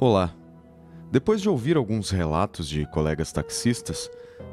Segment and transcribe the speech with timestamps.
[0.00, 0.32] Olá.
[1.10, 4.08] Depois de ouvir alguns relatos de colegas taxistas,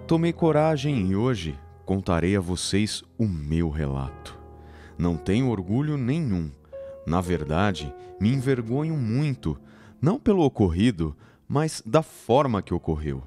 [0.07, 1.55] tomei coragem e hoje
[1.86, 4.36] contarei a vocês o meu relato.
[4.97, 6.50] Não tenho orgulho nenhum.
[7.05, 9.56] Na verdade, me envergonho muito,
[10.01, 11.15] não pelo ocorrido,
[11.48, 13.21] mas da forma que ocorreu.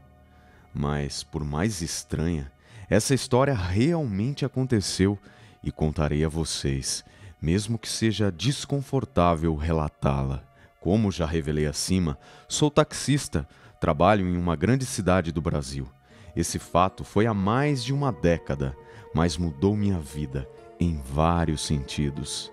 [0.75, 2.51] Mas, por mais estranha,
[2.91, 5.17] essa história realmente aconteceu
[5.63, 7.05] e contarei a vocês,
[7.41, 10.48] mesmo que seja desconfortável relatá-la.
[10.81, 12.19] Como já revelei acima,
[12.49, 13.47] sou taxista,
[13.81, 15.89] trabalho em uma grande cidade do Brasil.
[16.37, 18.77] Esse fato foi há mais de uma década,
[19.13, 22.53] mas mudou minha vida em vários sentidos.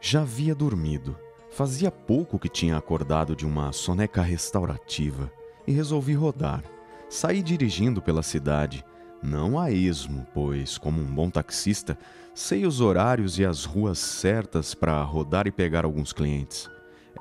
[0.00, 1.16] Já havia dormido.
[1.50, 5.30] Fazia pouco que tinha acordado de uma soneca restaurativa
[5.66, 6.62] e resolvi rodar.
[7.08, 8.84] Saí dirigindo pela cidade,
[9.22, 11.96] não a esmo, pois, como um bom taxista,
[12.34, 16.68] sei os horários e as ruas certas para rodar e pegar alguns clientes.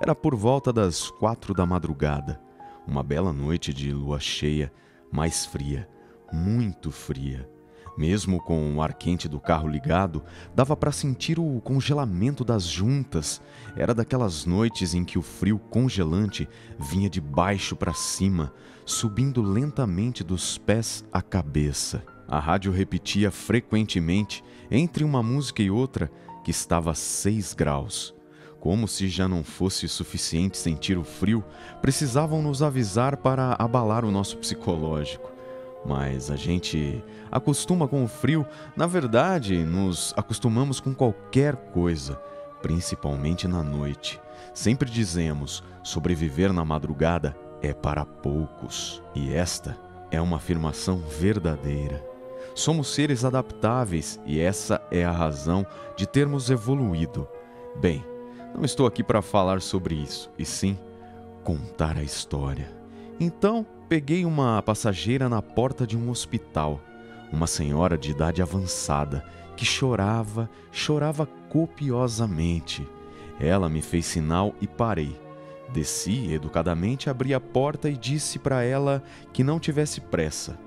[0.01, 2.41] Era por volta das quatro da madrugada,
[2.85, 4.71] uma bela noite de lua cheia,
[5.11, 5.87] mais fria,
[6.31, 7.49] muito fria.
[7.95, 10.23] Mesmo com o ar quente do carro ligado,
[10.55, 13.39] dava para sentir o congelamento das juntas.
[13.75, 18.51] Era daquelas noites em que o frio congelante vinha de baixo para cima,
[18.83, 22.03] subindo lentamente dos pés à cabeça.
[22.27, 26.11] A rádio repetia frequentemente, entre uma música e outra,
[26.43, 28.15] que estava a 6 graus.
[28.63, 31.43] Como se já não fosse suficiente sentir o frio,
[31.81, 35.29] precisavam nos avisar para abalar o nosso psicológico.
[35.85, 42.15] Mas a gente acostuma com o frio, na verdade, nos acostumamos com qualquer coisa,
[42.61, 44.17] principalmente na noite.
[44.53, 49.03] Sempre dizemos: sobreviver na madrugada é para poucos.
[49.13, 49.77] E esta
[50.09, 52.01] é uma afirmação verdadeira.
[52.55, 57.27] Somos seres adaptáveis e essa é a razão de termos evoluído.
[57.75, 58.05] Bem,
[58.55, 60.77] não estou aqui para falar sobre isso, e sim
[61.43, 62.71] contar a história.
[63.19, 66.79] Então, peguei uma passageira na porta de um hospital,
[67.31, 69.25] uma senhora de idade avançada,
[69.57, 72.87] que chorava, chorava copiosamente.
[73.39, 75.19] Ela me fez sinal e parei.
[75.71, 80.57] Desci educadamente, abri a porta e disse para ela que não tivesse pressa.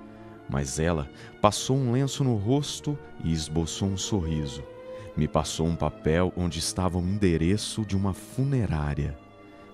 [0.48, 1.08] Mas ela
[1.40, 4.62] passou um lenço no rosto e esboçou um sorriso
[5.16, 9.16] me passou um papel onde estava o endereço de uma funerária.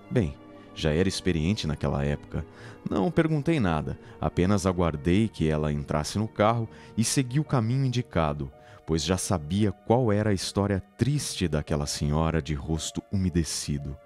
[0.09, 0.35] Bem,
[0.75, 2.45] já era experiente naquela época.
[2.89, 6.67] Não perguntei nada, apenas aguardei que ela entrasse no carro
[6.97, 8.51] e segui o caminho indicado,
[8.85, 13.97] pois já sabia qual era a história triste daquela senhora de rosto umedecido.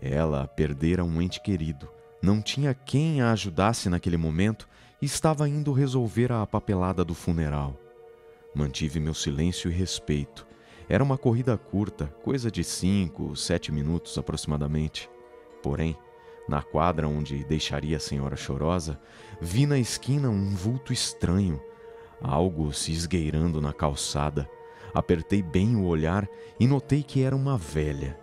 [0.00, 1.88] Ela perdera um ente querido,
[2.22, 4.68] não tinha quem a ajudasse naquele momento
[5.00, 7.78] e estava indo resolver a papelada do funeral.
[8.54, 10.46] Mantive meu silêncio e respeito,
[10.88, 15.08] era uma corrida curta, coisa de cinco, sete minutos aproximadamente.
[15.62, 15.96] Porém,
[16.48, 19.00] na quadra onde deixaria a senhora chorosa,
[19.40, 21.60] vi na esquina um vulto estranho,
[22.20, 24.48] algo se esgueirando na calçada.
[24.92, 26.28] Apertei bem o olhar
[26.60, 28.18] e notei que era uma velha.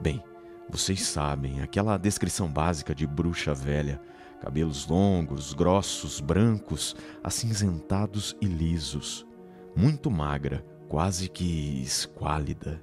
[0.00, 0.22] Bem,
[0.68, 4.00] vocês sabem, aquela descrição básica de bruxa velha:
[4.40, 9.26] cabelos longos, grossos, brancos, acinzentados e lisos.
[9.74, 12.80] Muito magra, quase que esquálida.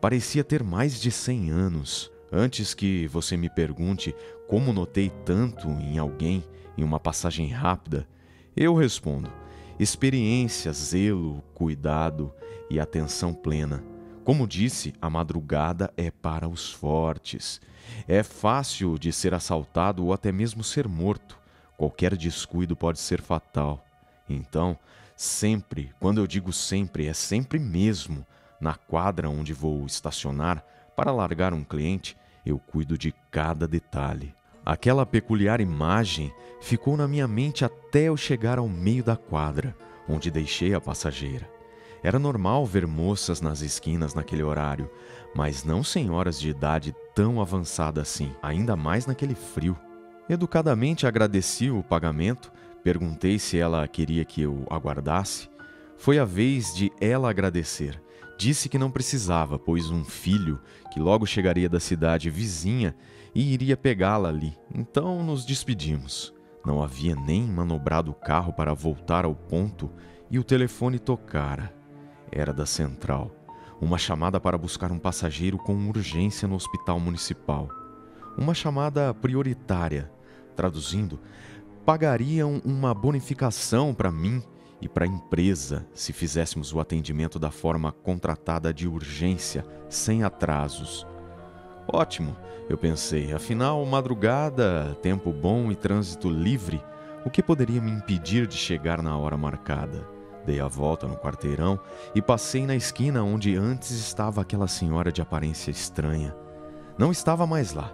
[0.00, 2.10] Parecia ter mais de cem anos.
[2.32, 4.16] Antes que você me pergunte
[4.48, 6.42] como notei tanto em alguém
[6.78, 8.08] em uma passagem rápida,
[8.56, 9.30] eu respondo:
[9.78, 12.32] experiência, zelo, cuidado
[12.70, 13.84] e atenção plena.
[14.24, 17.60] Como disse, a madrugada é para os fortes.
[18.08, 21.38] É fácil de ser assaltado ou até mesmo ser morto.
[21.76, 23.84] Qualquer descuido pode ser fatal.
[24.26, 24.78] Então,
[25.22, 28.26] Sempre, quando eu digo sempre, é sempre mesmo,
[28.58, 30.64] na quadra onde vou estacionar
[30.96, 34.34] para largar um cliente, eu cuido de cada detalhe.
[34.64, 36.32] Aquela peculiar imagem
[36.62, 39.76] ficou na minha mente até eu chegar ao meio da quadra,
[40.08, 41.46] onde deixei a passageira.
[42.02, 44.90] Era normal ver moças nas esquinas naquele horário,
[45.34, 49.76] mas não senhoras de idade tão avançada assim, ainda mais naquele frio.
[50.30, 52.50] Educadamente agradeci o pagamento
[52.82, 55.48] Perguntei se ela queria que eu aguardasse.
[55.96, 58.00] Foi a vez de ela agradecer.
[58.38, 60.58] Disse que não precisava, pois um filho,
[60.90, 62.96] que logo chegaria da cidade vizinha,
[63.34, 64.56] e iria pegá-la ali.
[64.74, 66.32] Então nos despedimos.
[66.64, 69.90] Não havia nem manobrado o carro para voltar ao ponto
[70.30, 71.74] e o telefone tocara.
[72.32, 73.30] Era da central.
[73.80, 77.68] Uma chamada para buscar um passageiro com urgência no hospital municipal.
[78.36, 80.10] Uma chamada prioritária.
[80.54, 81.18] Traduzindo,
[81.84, 84.42] pagariam uma bonificação para mim
[84.80, 91.06] e para a empresa se fizéssemos o atendimento da forma contratada de urgência, sem atrasos.
[91.86, 92.36] Ótimo,
[92.68, 96.82] eu pensei, afinal, madrugada, tempo bom e trânsito livre,
[97.24, 100.08] o que poderia me impedir de chegar na hora marcada?
[100.46, 101.78] Dei a volta no quarteirão
[102.14, 106.34] e passei na esquina onde antes estava aquela senhora de aparência estranha.
[106.96, 107.92] Não estava mais lá,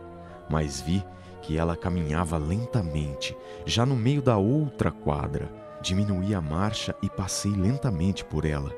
[0.48, 1.04] mas vi
[1.46, 5.48] que ela caminhava lentamente, já no meio da outra quadra.
[5.80, 8.74] Diminuí a marcha e passei lentamente por ela.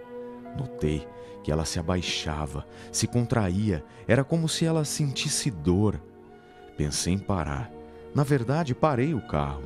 [0.55, 1.09] Notei
[1.43, 5.99] que ela se abaixava, se contraía, era como se ela sentisse dor.
[6.77, 7.71] Pensei em parar.
[8.15, 9.63] Na verdade, parei o carro.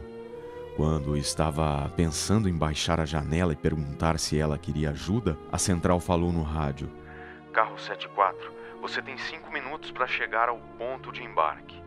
[0.77, 5.99] Quando estava pensando em baixar a janela e perguntar se ela queria ajuda, a central
[5.99, 6.89] falou no rádio:
[7.53, 11.82] Carro 74, você tem cinco minutos para chegar ao ponto de embarque.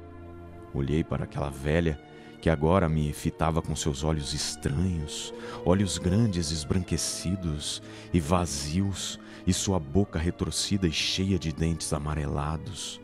[0.76, 2.00] Olhei para aquela velha
[2.42, 5.34] que agora me fitava com seus olhos estranhos,
[5.66, 7.82] olhos grandes esbranquecidos
[8.14, 13.00] e vazios, e sua boca retorcida e cheia de dentes amarelados.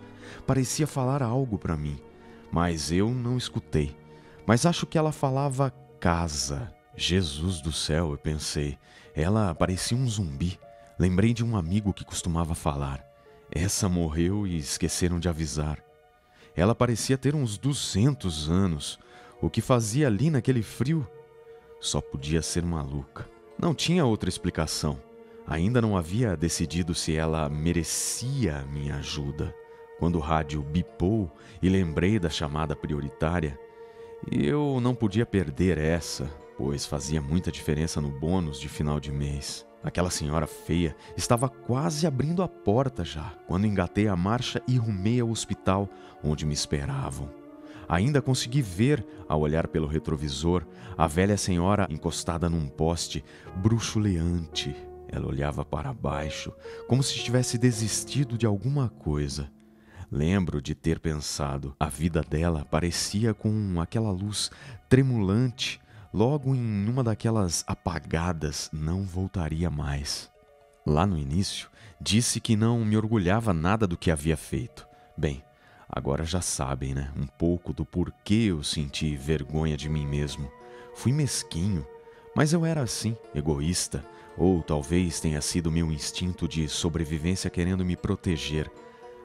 [0.46, 2.00] Parecia falar algo para mim,
[2.52, 3.96] mas eu não escutei.
[4.46, 6.74] Mas acho que ela falava casa.
[6.96, 8.78] Jesus do céu, eu pensei.
[9.16, 10.60] Ela parecia um zumbi.
[11.00, 13.04] Lembrei de um amigo que costumava falar.
[13.52, 15.80] Essa morreu e esqueceram de avisar.
[16.56, 19.00] Ela parecia ter uns duzentos anos.
[19.42, 21.08] O que fazia ali naquele frio?
[21.80, 23.30] Só podia ser maluca.
[23.58, 25.02] Não tinha outra explicação.
[25.48, 29.54] Ainda não havia decidido se ela merecia minha ajuda.
[30.00, 31.32] Quando o rádio bipou
[31.62, 33.58] e lembrei da chamada prioritária,
[34.32, 39.66] eu não podia perder essa, pois fazia muita diferença no bônus de final de mês.
[39.84, 45.20] Aquela senhora feia estava quase abrindo a porta já, quando engatei a marcha e rumei
[45.20, 45.90] ao hospital
[46.24, 47.30] onde me esperavam.
[47.90, 50.66] Ainda consegui ver, ao olhar pelo retrovisor,
[50.98, 53.24] a velha senhora encostada num poste,
[53.58, 54.76] bruxuleante.
[55.10, 56.54] Ela olhava para baixo,
[56.88, 59.52] como se tivesse desistido de alguma coisa.
[60.10, 64.52] Lembro de ter pensado, a vida dela parecia com aquela luz
[64.88, 65.82] tremulante,
[66.14, 70.30] logo em uma daquelas apagadas não voltaria mais.
[70.86, 71.70] Lá no início,
[72.00, 74.88] disse que não me orgulhava nada do que havia feito.
[75.18, 75.44] Bem,
[75.90, 77.12] agora já sabem, né?
[77.16, 80.52] Um pouco do porquê eu senti vergonha de mim mesmo.
[80.96, 81.86] Fui mesquinho,
[82.36, 84.04] mas eu era assim, egoísta,
[84.38, 88.72] ou talvez tenha sido meu instinto de sobrevivência querendo me proteger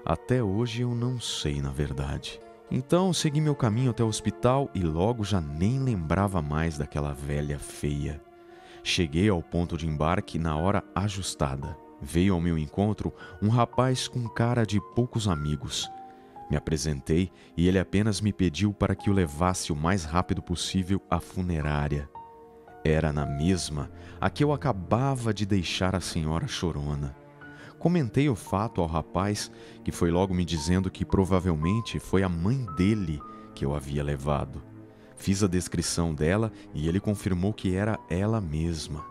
[0.08, 2.38] até hoje eu não sei, na verdade.
[2.70, 7.58] Então segui meu caminho até o hospital e logo já nem lembrava mais daquela velha
[7.58, 8.20] feia.
[8.82, 11.76] Cheguei ao ponto de embarque na hora ajustada.
[12.00, 15.90] Veio ao meu encontro um rapaz com cara de poucos amigos.
[16.50, 21.00] Me apresentei e ele apenas me pediu para que o levasse o mais rápido possível
[21.10, 22.08] à funerária.
[22.84, 23.90] Era na mesma
[24.20, 27.16] a que eu acabava de deixar a senhora chorona.
[27.78, 29.50] Comentei o fato ao rapaz,
[29.84, 33.20] que foi logo me dizendo que provavelmente foi a mãe dele
[33.54, 34.62] que eu havia levado.
[35.14, 39.04] Fiz a descrição dela e ele confirmou que era ela mesma.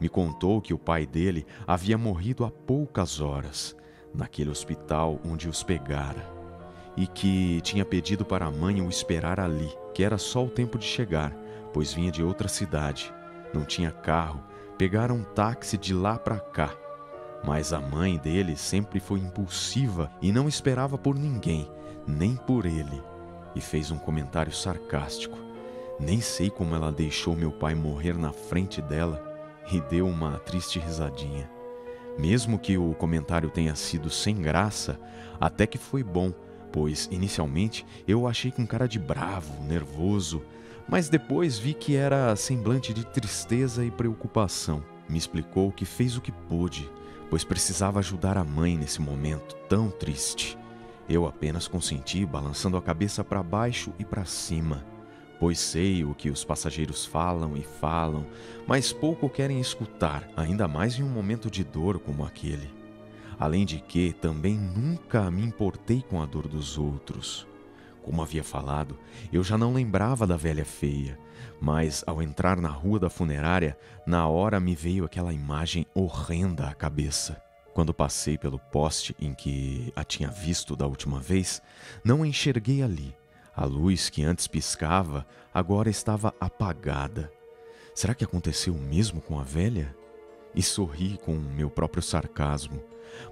[0.00, 3.76] Me contou que o pai dele havia morrido há poucas horas,
[4.14, 6.26] naquele hospital onde os pegara,
[6.96, 10.78] e que tinha pedido para a mãe o esperar ali, que era só o tempo
[10.78, 11.32] de chegar,
[11.72, 13.12] pois vinha de outra cidade.
[13.52, 14.42] Não tinha carro,
[14.78, 16.74] pegaram um táxi de lá para cá
[17.42, 21.70] mas a mãe dele sempre foi impulsiva e não esperava por ninguém,
[22.06, 23.02] nem por ele,
[23.54, 25.38] e fez um comentário sarcástico.
[25.98, 29.22] Nem sei como ela deixou meu pai morrer na frente dela
[29.70, 31.50] e deu uma triste risadinha.
[32.18, 34.98] Mesmo que o comentário tenha sido sem graça,
[35.40, 36.32] até que foi bom,
[36.72, 40.42] pois inicialmente eu achei com cara de bravo, nervoso,
[40.88, 44.82] mas depois vi que era semblante de tristeza e preocupação.
[45.08, 46.90] Me explicou que fez o que pôde
[47.30, 50.58] pois precisava ajudar a mãe nesse momento tão triste.
[51.08, 54.84] Eu apenas consenti, balançando a cabeça para baixo e para cima,
[55.38, 58.26] pois sei o que os passageiros falam e falam,
[58.66, 62.68] mas pouco querem escutar, ainda mais em um momento de dor como aquele.
[63.38, 67.46] Além de que também nunca me importei com a dor dos outros.
[68.02, 68.98] Como havia falado,
[69.32, 71.18] eu já não lembrava da velha feia,
[71.60, 73.76] mas ao entrar na rua da funerária,
[74.06, 77.40] na hora me veio aquela imagem horrenda à cabeça.
[77.74, 81.62] Quando passei pelo poste em que a tinha visto da última vez,
[82.02, 83.14] não a enxerguei ali.
[83.54, 87.30] A luz que antes piscava agora estava apagada.
[87.94, 89.94] Será que aconteceu o mesmo com a velha?
[90.54, 92.82] E sorri com meu próprio sarcasmo.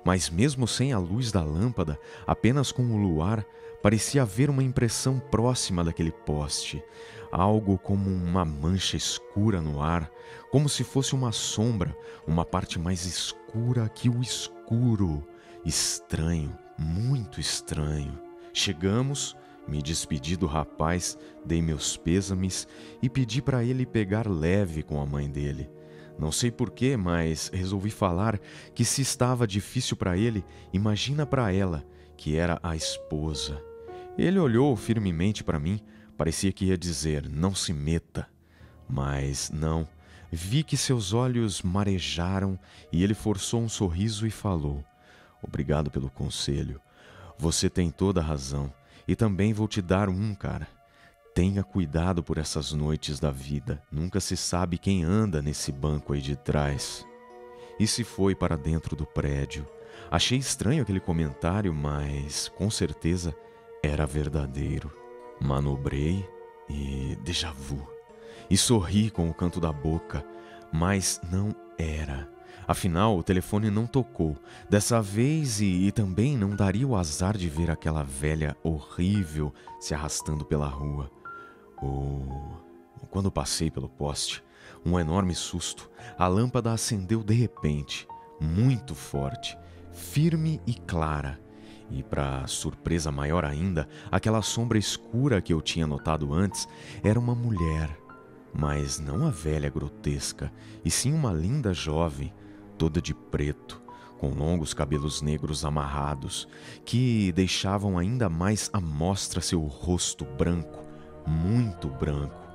[0.05, 3.45] Mas mesmo sem a luz da lâmpada, apenas com o luar,
[3.83, 6.83] parecia haver uma impressão próxima daquele poste,
[7.31, 10.11] algo como uma mancha escura no ar,
[10.51, 15.27] como se fosse uma sombra, uma parte mais escura que o escuro,
[15.65, 18.19] estranho, muito estranho.
[18.53, 22.67] Chegamos, me despedi do rapaz, dei meus pêsames
[23.03, 25.69] e pedi para ele pegar leve com a mãe dele.
[26.19, 28.41] Não sei porquê, mas resolvi falar
[28.75, 31.85] que se estava difícil para ele, imagina para ela,
[32.17, 33.63] que era a esposa.
[34.17, 35.81] Ele olhou firmemente para mim,
[36.19, 38.29] parecia que ia dizer: não se meta.
[38.91, 39.87] Mas não,
[40.31, 42.59] vi que seus olhos marejaram
[42.91, 44.85] e ele forçou um sorriso e falou:
[45.43, 46.81] Obrigado pelo conselho.
[47.39, 48.73] Você tem toda a razão.
[49.07, 50.69] E também vou te dar um, cara.
[51.35, 53.81] Tenha cuidado por essas noites da vida.
[53.91, 57.07] Nunca se sabe quem anda nesse banco aí de trás.
[57.79, 59.67] E se foi para dentro do prédio.
[60.11, 63.35] Achei estranho aquele comentário, mas com certeza
[63.83, 64.93] era verdadeiro.
[65.41, 66.29] Manobrei
[66.69, 67.87] e déjà vu.
[68.51, 70.25] E sorri com o canto da boca,
[70.73, 72.29] mas não era.
[72.67, 74.37] Afinal, o telefone não tocou.
[74.69, 79.95] Dessa vez, e, e, também não daria o azar de ver aquela velha horrível se
[79.95, 81.11] arrastando pela rua.
[81.81, 82.59] Ou.
[83.11, 84.45] Quando passei pelo poste,
[84.85, 85.91] um enorme susto.
[86.19, 88.07] A lâmpada acendeu de repente,
[88.39, 89.57] muito forte,
[89.91, 91.41] firme e clara.
[91.91, 96.69] E, para surpresa maior ainda, aquela sombra escura que eu tinha notado antes
[97.03, 97.99] era uma mulher.
[98.53, 100.53] Mas não a velha grotesca,
[100.85, 102.33] e sim uma linda jovem,
[102.77, 103.81] toda de preto,
[104.19, 106.49] com longos cabelos negros amarrados,
[106.85, 110.85] que deixavam ainda mais à mostra seu rosto branco,
[111.27, 112.49] muito branco.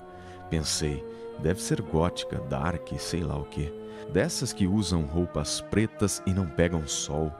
[0.49, 1.03] Pensei,
[1.39, 3.73] deve ser gótica, dark, sei lá o que.
[4.11, 7.31] Dessas que usam roupas pretas e não pegam sol.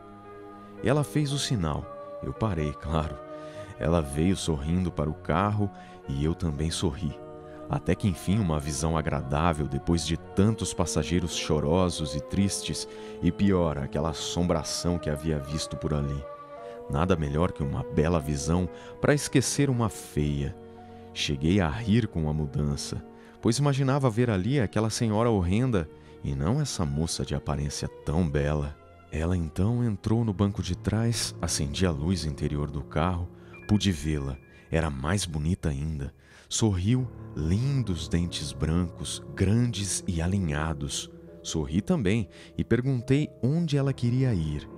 [0.84, 1.86] Ela fez o sinal.
[2.22, 3.18] Eu parei, claro.
[3.80, 5.70] Ela veio sorrindo para o carro
[6.08, 7.18] e eu também sorri.
[7.70, 12.88] Até que enfim, uma visão agradável depois de tantos passageiros chorosos e tristes,
[13.22, 16.24] e pior, aquela assombração que havia visto por ali.
[16.90, 20.56] Nada melhor que uma bela visão para esquecer uma feia.
[21.14, 23.04] Cheguei a rir com a mudança,
[23.42, 25.90] pois imaginava ver ali aquela senhora horrenda
[26.24, 28.83] e não essa moça de aparência tão bela.
[29.14, 33.30] Ela então entrou no banco de trás, acendi a luz interior do carro,
[33.66, 34.38] pude vê-la.
[34.70, 36.14] Era mais bonita ainda
[36.54, 41.10] Sorriu, lindos dentes brancos, grandes e alinhados.
[41.42, 44.70] Sorri também e perguntei onde ela queria ir.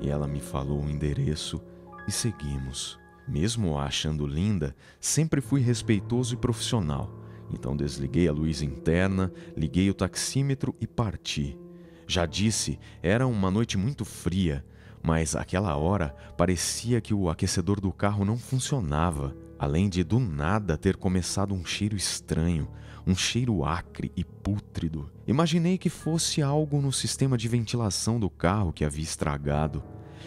[0.00, 1.60] E ela me falou o endereço
[2.06, 2.96] e seguimos.
[3.26, 7.10] Mesmo a achando linda, sempre fui respeitoso e profissional.
[7.50, 11.58] Então desliguei a luz interna, liguei o taxímetro e parti.
[12.06, 14.64] Já disse, era uma noite muito fria,
[15.02, 20.76] mas aquela hora parecia que o aquecedor do carro não funcionava além de do nada
[20.76, 22.68] ter começado um cheiro estranho,
[23.06, 25.10] um cheiro acre e pútrido.
[25.26, 29.82] Imaginei que fosse algo no sistema de ventilação do carro que havia estragado.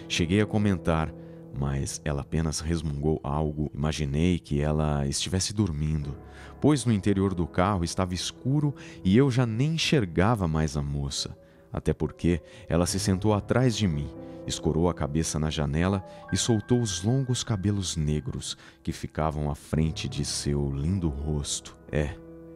[0.07, 1.13] Cheguei a comentar,
[1.57, 3.71] mas ela apenas resmungou algo.
[3.73, 6.17] Imaginei que ela estivesse dormindo,
[6.59, 11.37] pois no interior do carro estava escuro e eu já nem enxergava mais a moça.
[11.71, 14.09] Até porque ela se sentou atrás de mim
[14.49, 20.09] escorou a cabeça na janela e soltou os longos cabelos negros que ficavam à frente
[20.09, 21.77] de seu lindo rosto.
[21.91, 22.15] É,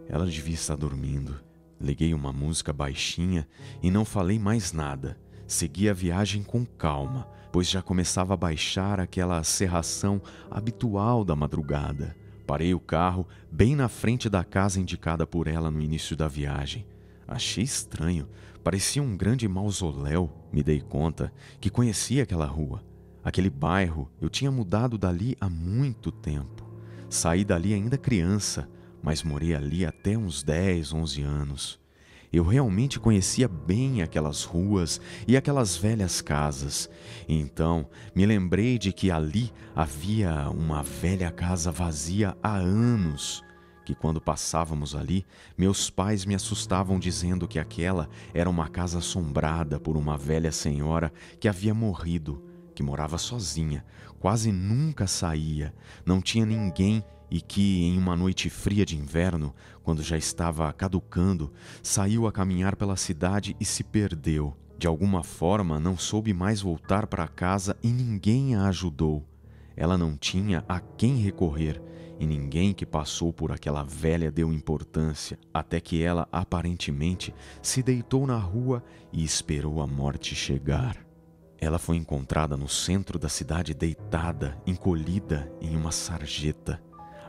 [0.10, 1.39] ela devia estar dormindo.
[1.79, 3.48] Liguei uma música baixinha
[3.82, 5.17] e não falei mais nada.
[5.48, 12.15] Segui a viagem com calma, pois já começava a baixar aquela serração habitual da madrugada.
[12.48, 16.86] Parei o carro bem na frente da casa indicada por ela no início da viagem.
[17.27, 18.27] Achei estranho,
[18.63, 20.32] parecia um grande mausoléu.
[20.51, 22.84] Me dei conta que conhecia aquela rua,
[23.24, 24.10] aquele bairro.
[24.22, 26.63] Eu tinha mudado dali há muito tempo.
[27.10, 28.70] Saí dali ainda criança,
[29.01, 31.84] mas morei ali até uns 10, 11 anos.
[32.32, 36.89] Eu realmente conhecia bem aquelas ruas e aquelas velhas casas.
[37.29, 43.43] Então me lembrei de que ali havia uma velha casa vazia há anos
[43.86, 45.25] que quando passávamos ali,
[45.58, 51.12] meus pais me assustavam dizendo que aquela era uma casa assombrada por uma velha senhora
[51.40, 53.86] que havia morrido, que morava sozinha,
[54.20, 55.74] quase nunca saía,
[56.06, 61.52] não tinha ninguém e que, em uma noite fria de inverno, quando já estava caducando,
[61.82, 64.56] saiu a caminhar pela cidade e se perdeu.
[64.78, 69.25] De alguma forma, não soube mais voltar para casa e ninguém a ajudou.
[69.75, 71.82] Ela não tinha a quem recorrer
[72.20, 78.25] e ninguém que passou por aquela velha deu importância, até que ela aparentemente se deitou
[78.25, 80.98] na rua e esperou a morte chegar.
[81.60, 86.82] Ela foi encontrada no centro da cidade deitada, encolhida em uma sarjeta.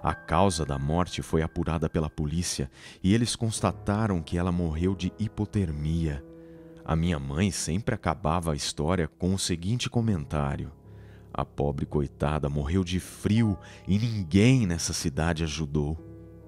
[0.03, 2.71] A causa da morte foi apurada pela polícia
[3.03, 6.23] e eles constataram que ela morreu de hipotermia.
[6.85, 10.71] A minha mãe sempre acabava a história com o seguinte comentário:
[11.37, 15.99] A pobre coitada morreu de frio e ninguém nessa cidade ajudou.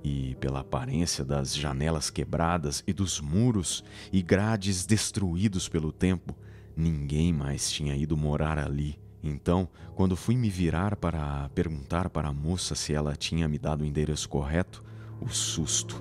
[0.04, 6.36] E, pela aparência das janelas quebradas e dos muros e grades destruídos pelo tempo,
[6.76, 8.96] ninguém mais tinha ido morar ali.
[9.20, 13.80] Então, quando fui me virar para perguntar para a moça se ela tinha me dado
[13.80, 14.84] o endereço correto,
[15.20, 16.00] o susto.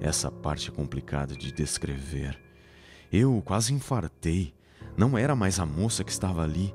[0.00, 2.40] Essa parte é complicada de descrever.
[3.10, 4.54] Eu quase infartei.
[4.96, 6.72] Não era mais a moça que estava ali,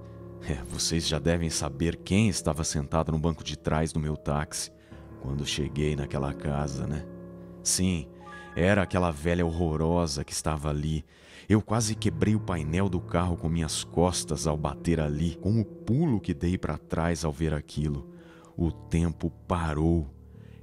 [0.48, 4.72] é, vocês já devem saber quem estava sentado no banco de trás do meu táxi
[5.22, 7.06] quando cheguei naquela casa, né?
[7.64, 8.08] Sim,
[8.56, 11.06] era aquela velha horrorosa que estava ali.
[11.48, 15.66] Eu quase quebrei o painel do carro com minhas costas ao bater ali, com o
[15.66, 18.10] pulo que dei para trás ao ver aquilo.
[18.56, 20.08] O tempo parou.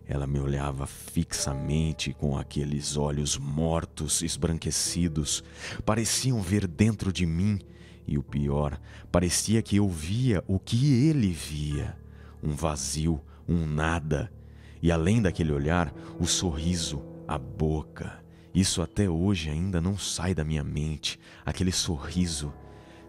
[0.08, 5.42] Ela me olhava fixamente com aqueles olhos mortos, esbranquecidos.
[5.84, 7.58] Pareciam ver dentro de mim
[8.06, 11.96] e o pior, parecia que eu via o que ele via:
[12.42, 14.32] um vazio, um nada.
[14.82, 18.22] E além daquele olhar, o sorriso, a boca.
[18.54, 22.52] Isso até hoje ainda não sai da minha mente, aquele sorriso.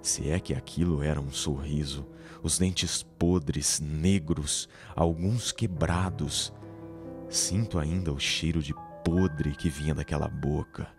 [0.01, 2.07] Se é que aquilo era um sorriso,
[2.41, 6.53] os dentes podres, negros, alguns quebrados.
[7.29, 8.73] Sinto ainda o cheiro de
[9.03, 10.96] podre que vinha daquela boca.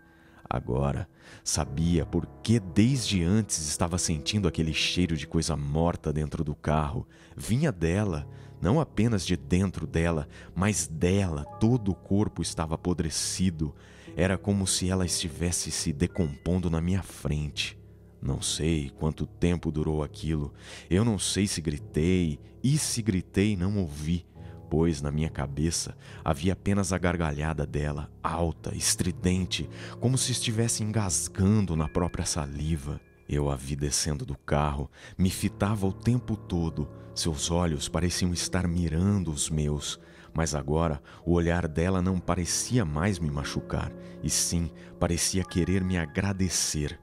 [0.49, 1.07] Agora,
[1.43, 7.07] sabia por que desde antes estava sentindo aquele cheiro de coisa morta dentro do carro.
[7.37, 8.27] Vinha dela,
[8.59, 11.45] não apenas de dentro dela, mas dela.
[11.59, 13.75] Todo o corpo estava apodrecido.
[14.15, 17.77] Era como se ela estivesse se decompondo na minha frente.
[18.19, 20.51] Não sei quanto tempo durou aquilo.
[20.89, 24.25] Eu não sei se gritei, e se gritei, não ouvi
[24.69, 31.75] pois na minha cabeça havia apenas a gargalhada dela, alta, estridente, como se estivesse engasgando
[31.75, 33.01] na própria saliva.
[33.27, 38.67] Eu a vi descendo do carro, me fitava o tempo todo, seus olhos pareciam estar
[38.67, 39.99] mirando os meus,
[40.33, 43.91] mas agora o olhar dela não parecia mais me machucar,
[44.23, 46.99] e sim parecia querer me agradecer.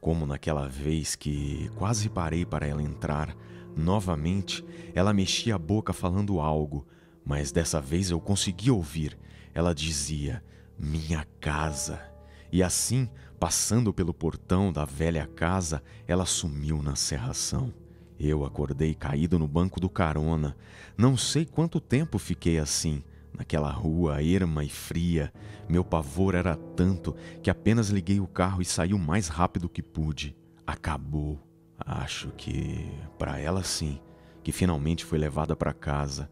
[0.00, 3.36] Como naquela vez que quase parei para ela entrar,
[3.76, 6.86] novamente ela mexia a boca falando algo,
[7.30, 9.16] mas dessa vez eu consegui ouvir.
[9.54, 10.42] Ela dizia:
[10.76, 12.02] Minha casa.
[12.50, 17.72] E assim, passando pelo portão da velha casa, ela sumiu na serração.
[18.18, 20.56] Eu acordei caído no banco do carona.
[20.98, 23.00] Não sei quanto tempo fiquei assim,
[23.32, 25.32] naquela rua erma e fria.
[25.68, 27.14] Meu pavor era tanto
[27.44, 30.36] que apenas liguei o carro e saí o mais rápido que pude.
[30.66, 31.38] Acabou.
[31.78, 34.00] Acho que para ela sim,
[34.42, 36.28] que finalmente foi levada para casa.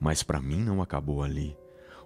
[0.00, 1.56] Mas para mim não acabou ali.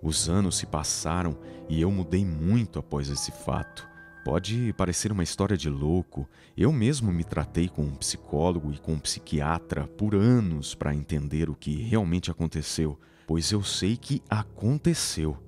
[0.02, 1.36] Os anos se passaram
[1.68, 3.88] e eu mudei muito após esse fato.
[4.24, 8.92] Pode parecer uma história de louco, eu mesmo me tratei com um psicólogo e com
[8.92, 15.38] um psiquiatra por anos para entender o que realmente aconteceu, pois eu sei que aconteceu.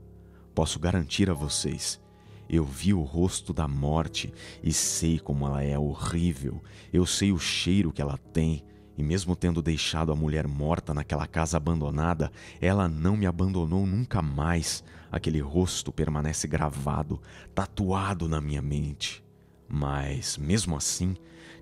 [0.55, 2.01] Posso garantir a vocês.
[2.49, 6.63] Eu vi o rosto da morte e sei como ela é horrível.
[6.93, 8.65] Eu sei o cheiro que ela tem.
[9.03, 14.23] E mesmo tendo deixado a mulher morta naquela casa abandonada, ela não me abandonou nunca
[14.23, 14.85] mais.
[15.11, 17.21] Aquele rosto permanece gravado,
[17.53, 19.21] tatuado na minha mente.
[19.69, 21.17] Mas, mesmo assim,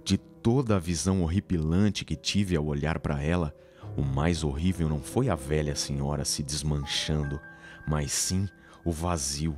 [0.04, 3.54] de toda a visão horripilante que tive ao olhar para ela,
[3.96, 7.40] o mais horrível não foi a velha senhora se desmanchando,
[7.88, 8.46] mas sim
[8.84, 9.56] o vazio,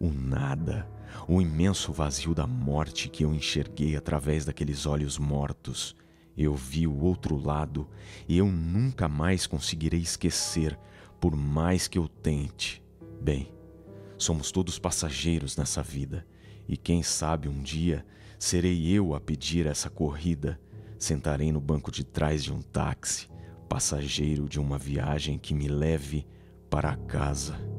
[0.00, 0.84] o nada,
[1.28, 5.94] o imenso vazio da morte que eu enxerguei através daqueles olhos mortos.
[6.36, 7.88] Eu vi o outro lado
[8.28, 10.78] e eu nunca mais conseguirei esquecer,
[11.20, 12.82] por mais que eu tente.
[13.20, 13.52] Bem,
[14.16, 16.26] somos todos passageiros nessa vida
[16.68, 18.06] e quem sabe um dia
[18.38, 20.60] serei eu a pedir essa corrida.
[20.98, 23.28] Sentarei no banco de trás de um táxi,
[23.68, 26.26] passageiro de uma viagem que me leve
[26.68, 27.69] para casa.